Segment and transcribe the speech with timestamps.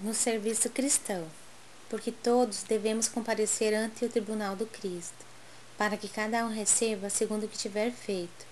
[0.00, 1.26] no serviço cristão,
[1.90, 5.26] porque todos devemos comparecer ante o tribunal do Cristo,
[5.76, 8.46] para que cada um receba segundo o que tiver feito,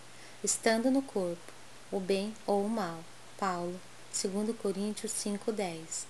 [0.44, 1.52] estando no corpo,
[1.90, 3.02] o bem ou o mal.
[3.38, 3.80] Paulo,
[4.12, 6.06] 2 Coríntios 5:10.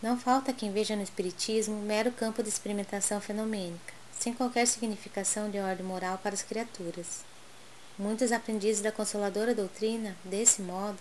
[0.00, 5.58] Não falta quem veja no espiritismo mero campo de experimentação fenomênica, sem qualquer significação de
[5.58, 7.24] ordem moral para as criaturas.
[7.98, 10.98] Muitos aprendizes da consoladora doutrina, desse modo,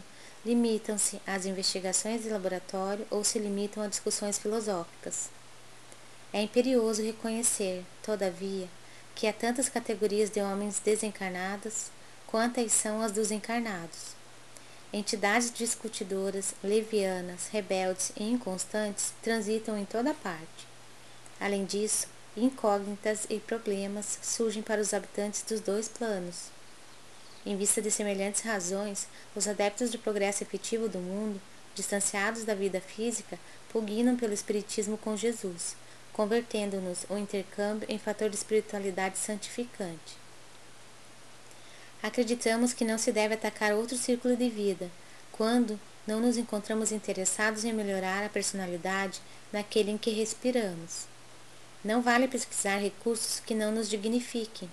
[0.48, 5.30] limitam-se às investigações de laboratório ou se limitam a discussões filosóficas.
[6.32, 8.70] É imperioso reconhecer, todavia,
[9.14, 11.88] que há tantas categorias de homens desencarnados
[12.26, 14.16] quantas são as dos encarnados.
[14.94, 20.66] Entidades discutidoras, levianas, rebeldes e inconstantes transitam em toda parte.
[21.42, 22.08] Além disso,
[22.38, 26.57] incógnitas e problemas surgem para os habitantes dos dois planos.
[27.48, 31.40] Em vista de semelhantes razões, os adeptos do progresso efetivo do mundo,
[31.74, 35.74] distanciados da vida física, pugnam pelo espiritismo com Jesus,
[36.12, 40.18] convertendo-nos o intercâmbio em fator de espiritualidade santificante.
[42.04, 44.92] Acreditamos que não se deve atacar outro círculo de vida,
[45.32, 49.22] quando não nos encontramos interessados em melhorar a personalidade
[49.54, 51.06] naquele em que respiramos.
[51.82, 54.70] Não vale pesquisar recursos que não nos dignifiquem,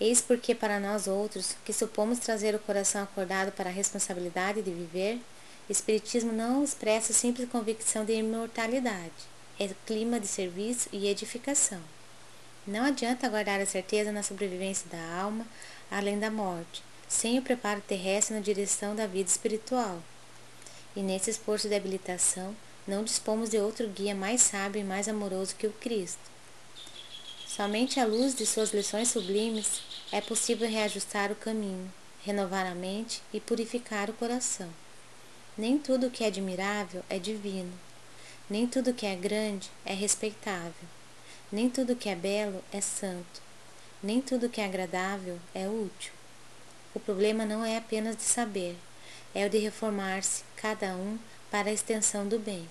[0.00, 4.70] Eis porque para nós outros, que supomos trazer o coração acordado para a responsabilidade de
[4.70, 5.20] viver,
[5.68, 9.12] Espiritismo não expressa simples convicção de imortalidade,
[9.60, 11.80] é clima de serviço e edificação.
[12.66, 15.46] Não adianta aguardar a certeza na sobrevivência da alma
[15.90, 20.02] além da morte, sem o preparo terrestre na direção da vida espiritual.
[20.96, 25.54] E nesse esforço de habilitação, não dispomos de outro guia mais sábio e mais amoroso
[25.54, 26.38] que o Cristo
[27.58, 31.92] Somente à luz de suas lições sublimes é possível reajustar o caminho,
[32.24, 34.68] renovar a mente e purificar o coração.
[35.56, 37.72] Nem tudo que é admirável é divino,
[38.48, 40.88] nem tudo que é grande é respeitável,
[41.52, 43.42] nem tudo que é belo é santo,
[44.02, 46.12] nem tudo que é agradável é útil.
[46.94, 48.76] O problema não é apenas de saber,
[49.34, 51.18] é o de reformar-se, cada um,
[51.50, 52.68] para a extensão do bem.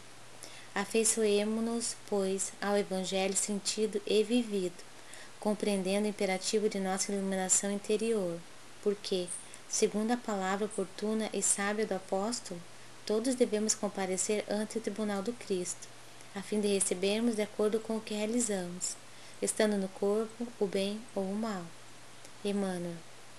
[0.73, 4.83] Afeiçoemo-nos, pois, ao Evangelho sentido e vivido,
[5.39, 8.39] compreendendo o imperativo de nossa iluminação interior,
[8.83, 9.27] porque,
[9.69, 12.61] segundo a palavra oportuna e sábia do apóstolo,
[13.05, 15.87] todos devemos comparecer ante o tribunal do Cristo,
[16.35, 18.95] a fim de recebermos de acordo com o que realizamos,
[19.41, 21.63] estando no corpo o bem ou o mal.
[22.43, 22.95] Emmanuel,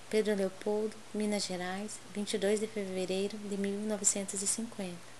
[0.09, 5.18] Pedro Leopoldo, Minas Gerais, 22 de fevereiro de 1950